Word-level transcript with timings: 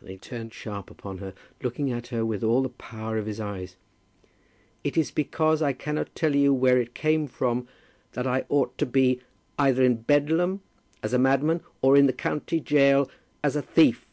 and 0.00 0.10
he 0.10 0.18
turned 0.18 0.52
sharp 0.52 0.90
upon 0.90 1.16
her, 1.16 1.32
looking 1.62 1.90
at 1.90 2.08
her 2.08 2.22
with 2.22 2.44
all 2.44 2.60
the 2.62 2.68
power 2.68 3.16
of 3.16 3.24
his 3.24 3.40
eyes. 3.40 3.76
"It 4.84 4.98
is 4.98 5.10
because 5.10 5.62
I 5.62 5.72
cannot 5.72 6.14
tell 6.14 6.34
you 6.36 6.52
where 6.52 6.78
it 6.78 6.92
came 6.94 7.26
from 7.26 7.66
that 8.12 8.26
I 8.26 8.44
ought 8.50 8.76
to 8.76 8.84
be, 8.84 9.22
either 9.58 9.82
in 9.82 10.02
Bedlam, 10.02 10.60
as 11.02 11.14
a 11.14 11.18
madman, 11.18 11.62
or 11.80 11.96
in 11.96 12.04
the 12.04 12.12
county 12.12 12.60
gaol 12.60 13.10
as 13.42 13.56
a 13.56 13.62
thief." 13.62 14.04